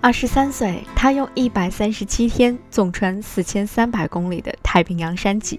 [0.00, 5.58] 二十三岁，他用一百三十七天纵穿四千三百公里的太平洋山脊；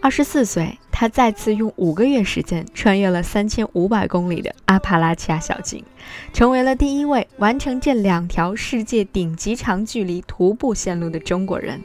[0.00, 5.84] 二十四岁，他再次用五个月时间穿越了三千五百公里的阿帕拉契亚小径，
[6.32, 11.80] 成为了第一位完成这两条世界顶级长距离徒步线路的中国人。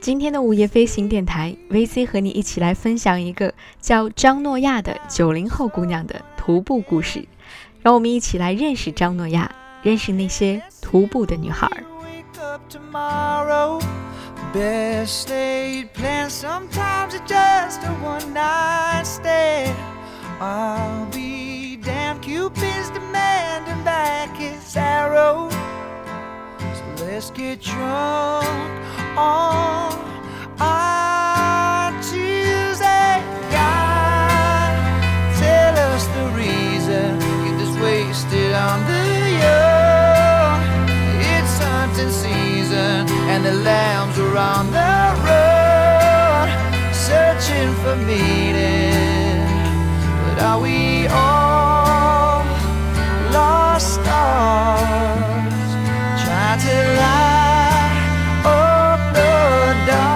[0.00, 7.24] 今天的午夜飞行电台，VC 和你一起来分享一个叫张诺亚的九零后姑娘的徒步故事，
[7.82, 9.54] 让我们一起来认识张诺亚。
[9.82, 11.68] 认识那些徒步的女孩。
[14.52, 19.76] Best laid plans, sometimes it's just a one night stand.
[20.40, 25.48] I'll be damn Cupid's demanding back his arrow.
[26.58, 28.44] So let's get drunk
[29.16, 29.94] on
[30.58, 31.19] our
[48.10, 49.46] meaning.
[50.26, 52.42] But are we all
[53.32, 55.70] lost stars
[56.22, 58.02] trying to light
[58.44, 60.10] up the dark?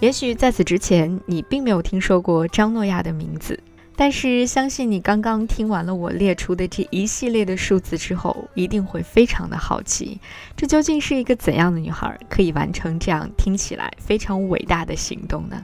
[0.00, 3.58] 也许在此之前，你并没有听说过张诺亚的名字。
[3.98, 10.20] 但是，相信你刚刚听完了我列出的这一系列的数字之后，一定会非常的好奇，
[10.54, 15.62] 这究竟是一个怎样的女孩，可以完成这样听起来非常伟大的行动呢？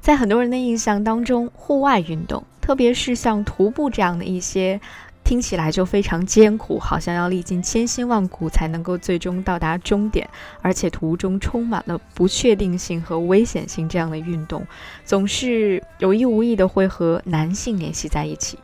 [0.00, 4.80] 在很多人的印象当中，户外运动，特别是像徒步这样的一些。
[5.28, 10.26] 听起来就非常艰苦，好像要历尽千辛万苦才能够最终到达终点，
[10.62, 13.86] 而且途中充满了不确定性和危险性。
[13.86, 14.66] 这样的运动
[15.04, 18.58] 总是有意无意的会和男性联系在一起。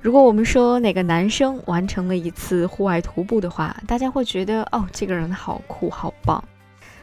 [0.00, 6.42] 如果我们说哪个男生完成了一次户外徒步的话，大家会觉得哦，这个人好酷好棒。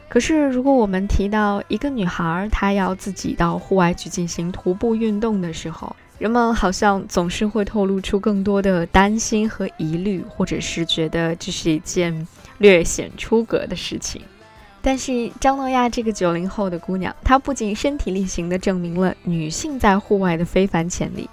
[0.10, 14.22] 可是如果我们提到一个女孩，她要自己到户外去进行徒步运动的时候，人们好像总是会透露出更多的担心和疑虑，或者是觉得这是一件略显出格的事情。
[14.82, 21.30] 但是张诺亚这个九零后的姑娘，她不仅身体力行地证明了女性在户外的非凡潜力，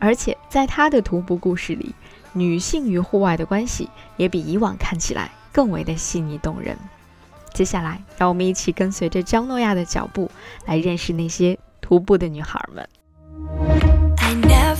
[0.00, 1.94] 而且在她的徒步故事里，
[2.32, 6.76] 女性与户外的关系也比以往看起来更为的细腻动人。
[7.52, 10.28] 接下来，让我们一起跟随着张诺亚的脚步，
[10.66, 12.88] 来认识那些徒步的女孩们。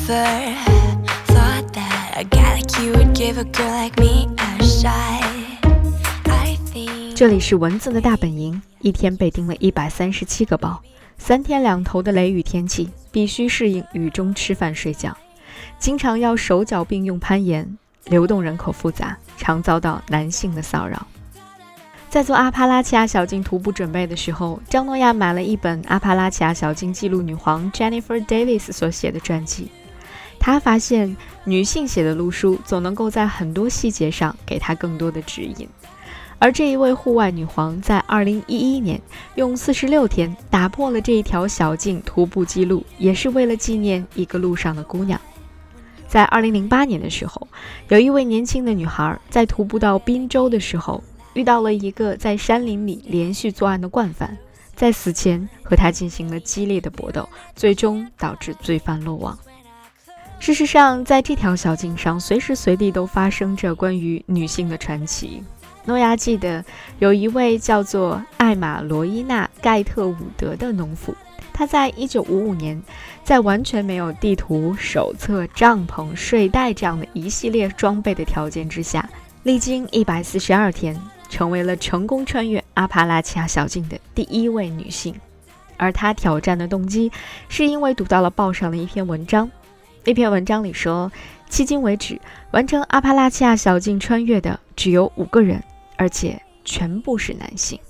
[0.07, 0.55] There
[7.15, 10.83] 这里是蚊子的大本营，一天被叮了一百三十七个包，
[11.17, 15.17] 三天两头的雷雨天气，必须适应雨中吃饭睡觉，
[15.79, 21.07] 经常要手脚并用攀岩，流动人口复杂，常遭到男性的骚扰。
[22.11, 29.71] 在做阿帕拉契亚小径徒步准备的时候，张诺亚买了一本阿帕拉契亚小径记录女皇 Jennifer Davis 所写的传记。
[30.45, 35.67] 他发现女性写的路书总能够在很多细节上给他更多的指引。
[36.39, 39.01] 而这一位户外女皇在2011年
[39.37, 45.19] 用46天打破了这一条小径徒步记录，也是为了纪念一个路上的姑娘。
[46.07, 47.49] 在2008年的时候，
[47.89, 51.03] 有一位年轻的女孩在徒步到滨州的时候。
[51.33, 54.37] 遇到了一个在山林里连续作案的惯犯，
[54.77, 59.37] 在死前和他进行了激烈的搏斗，最终导致罪犯落网。
[60.45, 65.43] 事实上，在这条小径上，随时随地都发生着关于女性的传奇。
[65.87, 66.63] 诺亚记得
[66.99, 71.17] 有一位叫做艾玛罗伊娜盖特伍德的农妇，
[71.55, 72.83] 她在1955年，
[73.25, 79.09] 在完全没有地图、手册、帐篷、睡袋这样的一系列装备的条件之下，
[79.45, 81.01] 历经142天。
[81.31, 85.15] 成为了成功穿越阿帕拉契亚小径的第一位女性，
[85.79, 87.11] 而她挑战的动机
[87.49, 89.51] 是因为读到了报上的一篇文章。
[90.07, 91.11] 那篇文章里说，
[91.49, 92.21] 迄今为止
[92.51, 95.65] 完成阿帕拉契亚小径穿越的只有五个人，
[95.97, 97.81] 而且全部是男性。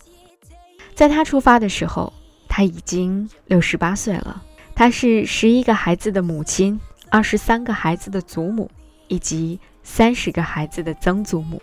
[0.95, 2.13] 在他出发的时候，
[2.49, 4.41] 他已经六十八岁了。
[4.77, 6.79] 他是十一个孩子的母亲，
[7.11, 8.71] 二十三个孩子的祖母，
[9.09, 11.61] 以及三十个孩子的曾祖母。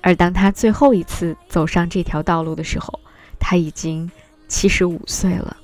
[0.00, 3.00] 而当他最后一次走上这条道路的时候，
[3.40, 4.08] 他已经
[4.46, 5.56] 七十五岁了。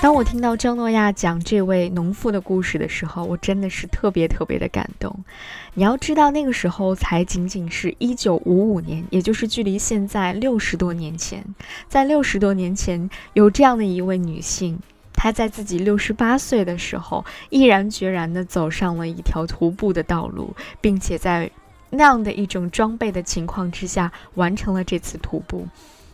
[0.00, 5.24] 当我听到张诺亚讲这位农妇的故事的时候，我真的是特别特别的感动。
[5.72, 11.42] 你要知道，那个时候才仅仅是一九五五年，也就是距离现在六十多年前。
[11.88, 14.78] 在六十多年前，有这样的一位女性，
[15.14, 21.50] 她在自己六十八岁的时候，毅然决然地走上了一条徒步的道路，并且在
[21.94, 25.66] 那样的一种装备的情况之下，完成了这次徒步。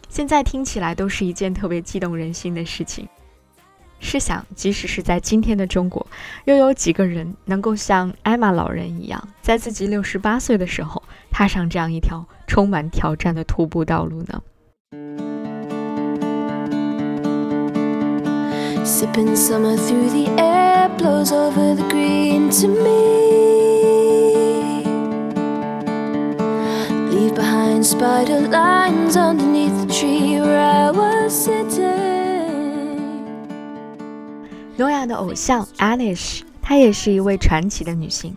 [0.08, 3.08] 现在听起来都是一件特别激动人心的事情。
[4.00, 6.06] 试想，即使是在今天的中国，
[6.46, 14.42] 又有几个人能够像艾玛老人一样，在自己六十八岁的时候踏上这样一条充满挑战的徒步道路呢？
[34.78, 38.34] 诺亚的偶像 Anish，她也是一位传奇的女性。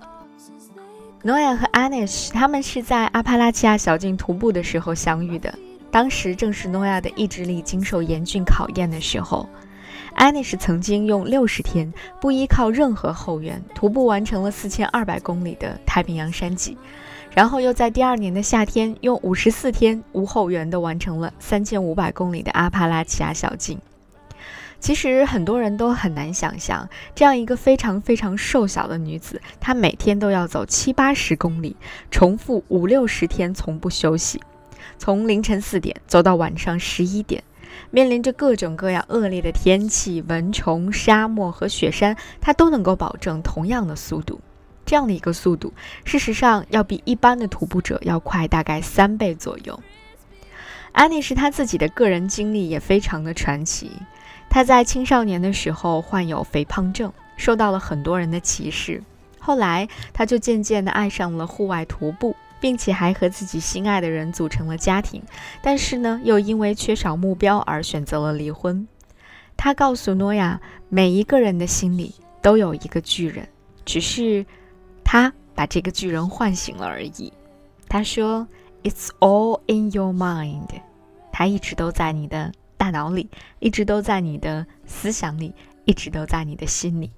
[1.21, 5.57] 诺亚和 Anish 他们是在阿帕拉契亚小径徒步的时候相遇的，
[5.89, 9.47] 当时正是诺亚的意志力经受严峻考验的时候。
[10.17, 16.77] Anish 曾经用六十天不依靠任何后援，徒步完成了四千二百公里的太平洋山脊，
[17.35, 23.79] 然后又在第二年的夏天用五十四天无后援的完成了三千五百公里的阿帕拉契亚小径。
[24.79, 31.77] 其实很多人都很难想象，这样一个非常非常瘦小的女子，她每天都要走七八十公里，
[32.11, 34.41] 重复五六十天，从不休息，
[34.97, 37.41] 从凌晨四点走到晚上十一点，
[37.91, 44.41] 面临着各种各样恶劣的天气、蚊虫、沙漠和雪山，她都能够保证同样的速度。
[44.85, 45.73] 这样的一个速度，
[46.05, 49.79] 事实上要比一般的徒步者要快大概三倍左右。
[50.91, 53.91] 安妮是她自己的个人经历也非常的传奇。
[54.49, 59.01] 他在青少年的时候患有肥胖症，受到了很多人的歧视。
[59.39, 65.23] 后来，他就渐渐地爱上了户外徒步，并且还和自己心爱的人组成了家庭。
[65.63, 68.87] 但是呢，又因为缺少目标而选择了离婚。
[69.57, 72.13] 他告诉诺亚，每一个人的心里
[72.43, 73.47] 都有一个巨人，
[73.83, 74.45] 只是
[75.13, 77.31] 他把这个巨人唤醒了而已。
[77.87, 78.47] 他说
[78.81, 80.69] ：“It's all in your mind。”
[81.31, 82.51] 他一直都在你的。
[82.77, 83.29] 大脑里
[83.59, 85.53] 一直都在你的思想里，
[85.85, 87.11] 一直都在你的心里。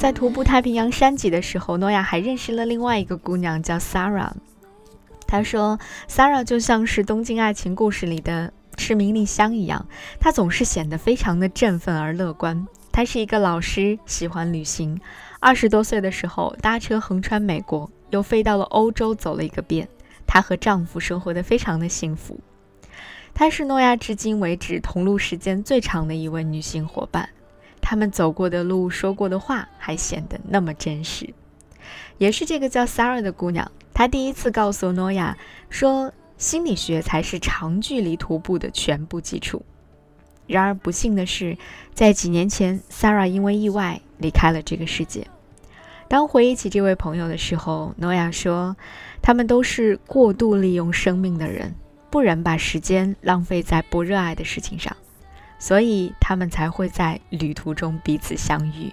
[0.00, 4.32] 在徒步太平洋山脊的时候，诺亚还认识了另外一个姑娘，叫 Sarah。
[5.26, 9.86] 他说：“Sarah 就像是《东京爱情故事》里的赤名莉香一样，
[10.18, 12.66] 她总是显得非常的振奋而乐观。
[12.90, 14.98] 她是一个老师，喜欢旅行。
[15.38, 19.86] 二十多岁的时候，搭车横穿美国，又飞到了欧洲，走了一个遍。
[20.26, 22.40] 她和丈夫生活的非常的幸福。
[23.34, 27.28] 她是诺亚至今为止同路时间最长的一位女性伙伴。
[27.80, 31.32] 他们走过的路，说过的话，还显得那么真实。
[32.18, 35.36] 也是这个叫 Sarah 的姑娘。”她第一次告诉诺亚
[35.68, 39.62] 说，心理学才是长距离徒步的全部基础。
[40.46, 41.56] 然而不幸的是，
[41.94, 45.26] 在几年前，Sarah 因为意外离开了这个世界。
[46.08, 48.74] 当回忆起这位朋友的时候，诺亚说，
[49.22, 51.74] 他们都是过度利用生命的人，
[52.10, 54.96] 不忍把时间浪费在不热爱的事情上，
[55.60, 58.92] 所以他们才会在旅途中彼此相遇。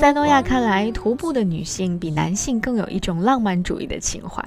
[0.00, 4.42] 在诺亚看来，徒步的女性比男性更有一种浪漫主义的情怀。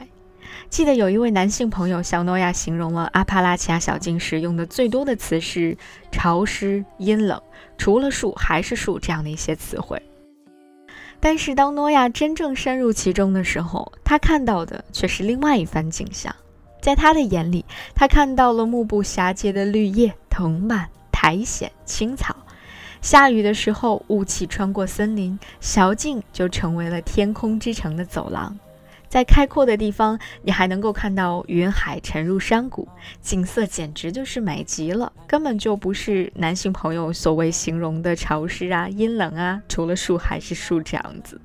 [0.69, 5.77] 记得有一位男性朋友向诺亚形容了阿帕拉契亚小径时用的最多的词是
[6.11, 7.41] “潮湿、阴冷，
[7.77, 10.01] 除了树还是树”这样的一些词汇。
[11.19, 16.35] 但是当诺亚真正深入其中的时候，他看到的却是另外一番景象。
[16.79, 22.35] 在他的眼里，他看到了目不暇接的绿叶、藤蔓、苔藓、青草。
[23.01, 28.55] 下雨的时候，雾气穿过森林，小径就成为了天空之城的走廊。
[29.09, 32.87] 在开阔的地方，你还能够看到云海沉入山谷，
[33.21, 41.39] 景色简直就是美极了，根本就不是男性朋友所谓形容的潮湿啊、阴冷啊，除了树还是树这样子。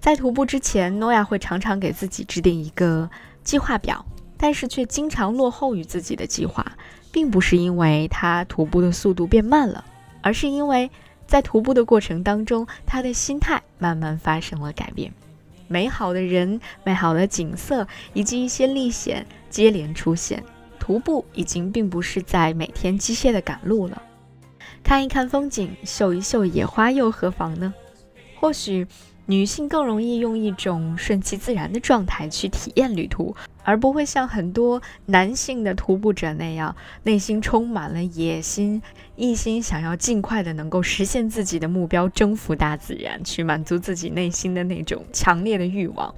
[0.00, 3.08] 在徒步之前，诺亚会常常给自己制定一个
[3.44, 4.04] 计划表。
[4.42, 6.64] 但是却经常落后于自己的计划，
[7.12, 9.84] 并不是因为他徒步的速度变慢了，
[10.22, 10.90] 而是因为
[11.26, 15.12] 在徒步的过程当中，他的心态慢慢发生了改变。
[15.68, 20.42] 美好的人、美好的景色以及一些历险接连出现，
[20.78, 24.02] 徒步已经并不是在每天机械的赶路了。
[24.82, 27.74] 看一看风景，嗅一嗅野花，又何妨呢？
[28.40, 28.86] 或许。
[29.30, 33.32] 女性更容易用一种顺其自然的状态去体验旅途，
[33.62, 38.82] 而不会像很多男性的徒步者那样，内心充满了野心，
[39.14, 46.12] 一心想要尽快的能够实现自己的目标，征服大自然，去满足自己内心的那种强烈的欲望。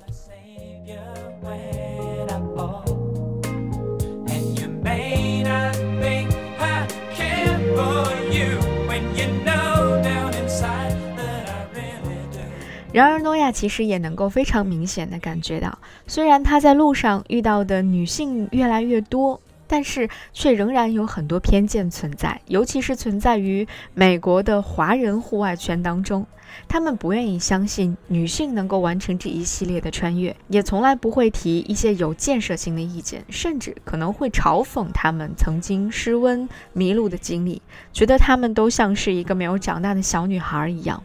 [12.92, 26.26] 然而，诺亚其实也能够非常明显的感觉到，虽然他在路上遇到的女性越来越多，但是却仍然有很多偏见存在，尤其是存在于美国的华人户外圈当中。
[26.68, 41.02] 他们不愿意相信女性能够完成这一系列的穿越，也从来不会提一些有建设性的意见，甚至可能会嘲讽他们曾经失温迷路的经历，觉得他们都像是一个没有长大的小女孩一样。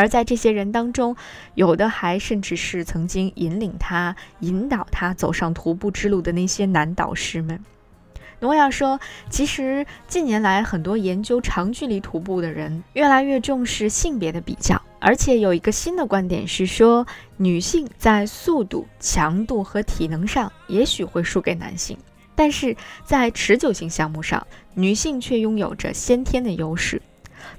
[0.00, 1.14] 而在这些人当中，
[1.54, 7.62] 有的还甚至是曾经引领他、引导他走上徒步之路的那些男导师们。
[8.38, 21.98] 诺亚说：“其实近年来，很多研究长距离徒步的人越来越重视性别的比较，而且有一个新的观点是说，女性在速度、强度和体能上也许会输给男性，
[22.34, 27.02] 但是在持久性项目上，女性却拥有着先天的优势。”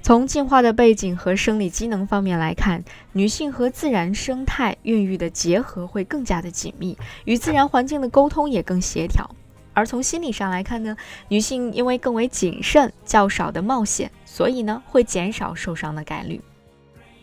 [0.02, 9.28] 从进化的背景和生理机能方面来看，女性和自然生态孕育的结合会更加的紧密，与自然环境的沟通也更协调。
[9.74, 10.96] 而从心理上来看呢，
[11.28, 16.40] 女性因为更为谨慎、较少的冒险，所以呢会减少受伤的概率。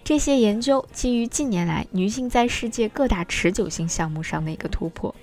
[0.03, 5.13] 这些研究基于近年来女性在世界各大持久性项目上的一个突破。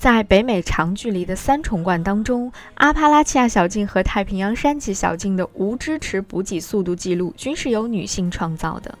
[0.00, 8.98] 在北美长距离的三重冠当中，阿帕拉契亚小径和太平洋山脊小径的无支持补给速度记录均是由女性创造的。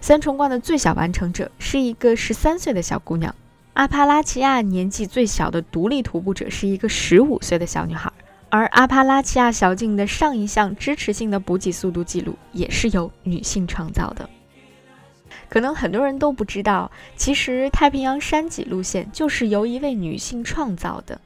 [0.00, 3.32] 三重冠的最小完成者是一个十三岁的小姑娘，
[3.74, 8.12] 阿帕拉契亚年纪最小的独立徒步者是一个十五岁的小女孩，
[8.48, 14.28] 而阿帕拉契亚小径的上一项支持性的补给速度记录也是由女性创造的。
[15.50, 21.20] 可能很多人都不知道，其实太平洋山脊路线就是由一位女性创造的。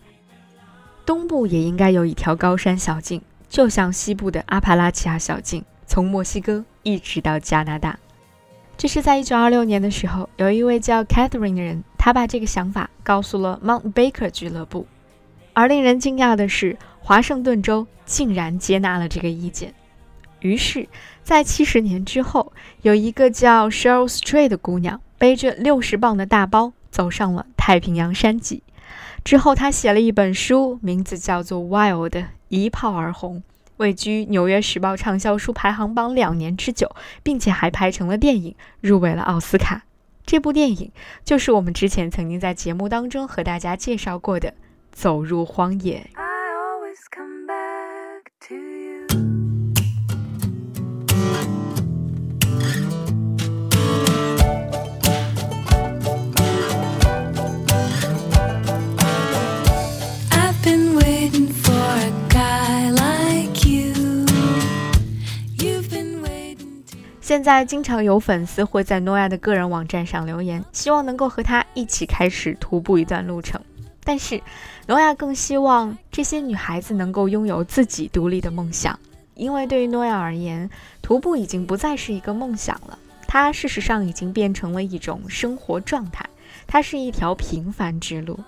[1.06, 7.98] 东部也应该有一条高山小径，就像西部的阿帕拉契亚小径，从墨西哥一直到加拿大。
[8.78, 14.86] 这是在1926年的时候，有一位叫 Catherine 的人，他把这个想法告诉了 Mount Baker 俱乐部。
[15.52, 19.74] 而令人惊讶的是，华盛顿州竟然接纳了这个意见。
[20.44, 20.86] 于是，
[21.22, 28.62] 在七十年之后，有一个叫 Cheryl Stray 的姑娘，背着六十磅的大包，走上了太平洋山脊。
[29.24, 32.10] 之后，她写了一本书，名字叫做《Wild》，
[32.48, 33.42] 一炮而红，
[33.78, 39.84] 位居《纽约时报》畅销书排行榜两年之久，并且还拍成了电影，入围了奥斯卡。
[40.26, 40.92] 这部电影
[41.24, 44.50] 就是我们之前曾经在节目当中和大家介绍过的
[44.92, 46.10] 《走入荒野》。
[46.20, 48.73] I always come back to
[67.24, 73.58] 现在经常有粉丝会在诺亚的个人网站上留言，希望能够和他一起开始徒步一段路程。
[74.04, 74.42] 但是，
[74.88, 78.98] 诺亚更希望这些女孩子能够拥有自己独立的梦想，
[79.36, 80.68] 因为对于诺亚而言，
[81.00, 86.28] 徒步已经不再是一个梦想了，它事实上已经变成了一种生活状态，
[86.66, 88.38] 它是一条平凡之路。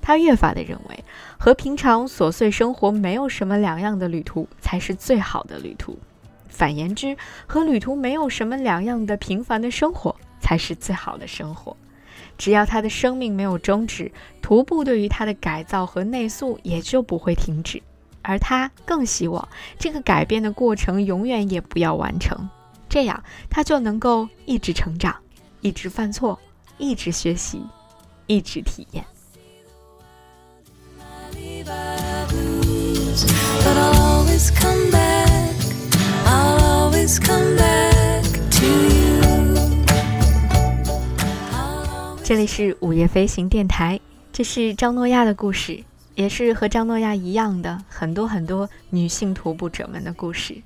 [0.00, 1.04] 他越发的认为，
[1.36, 5.98] 和平常琐碎生活没有什么两样的旅途才是最好的旅途。
[6.52, 7.16] 反言之，
[7.46, 11.76] 和旅途没有什么两样的平凡的生活，才是最好的生活。
[12.38, 17.82] 只要他的生命没有终止，徒步对于他的改造和内塑也就不会停止。
[18.24, 22.48] 而他更希望这个改变的过程永远也不要完成，
[22.88, 25.16] 这样他就能够一直成长，
[25.60, 26.38] 一直犯错，
[26.78, 27.64] 一直学习，
[28.28, 29.04] 一直体验。
[42.24, 44.00] 这里是午夜飞行电台，
[44.32, 50.56] 这是张诺亚的故事，也是和张诺亚一样的很多很多女性徒步者们的故事。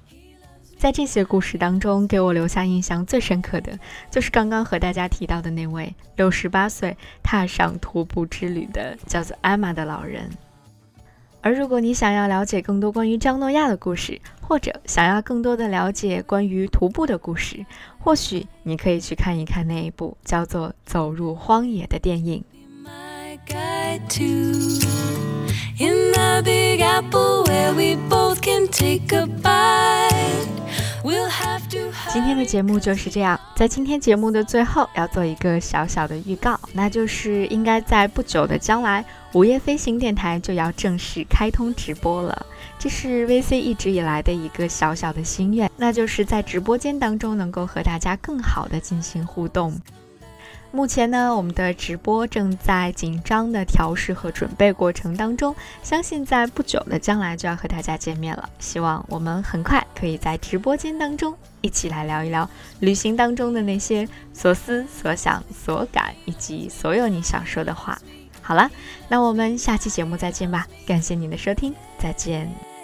[0.79, 3.77] 在这些故事当中，给我留下印象最深刻的
[4.11, 10.31] 就是刚刚和大家提到的那位六十八岁踏上徒步之旅的叫做艾玛的老人。
[11.47, 17.65] 而如果你想要了解更多关于张诺亚的故事，或者想要更多的了解关于徒步的故事，
[18.01, 22.43] 或许你可以去看一看那一部叫做《走入荒野》的电影。
[32.13, 42.47] 今天的节目就是这样，在今天节目的最后要做一个小小的预告，那就是应该在不久的将来，午夜飞行电台就要正式开通直播了。
[42.79, 49.77] 这是 VC 一直以来的一个小小的心愿，那就是在直播间当中能够和大家更好的进行互动。
[50.73, 58.49] 目前呢，我们的直播正在紧张的调试和准备过程当中，相信在不久的将来就要和大家见面了。
[58.59, 62.49] 希望我们很快可以在直播间当中一起来聊一聊
[62.81, 67.99] 旅行当中的那些所思所想所感，以及所有你想说的话。
[68.43, 68.71] 好了，
[69.09, 72.76] 那我们下期节目再见吧，感谢您的收听，再见。